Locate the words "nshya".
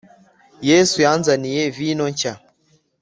2.13-2.33